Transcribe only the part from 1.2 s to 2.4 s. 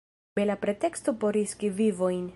por riski vivojn!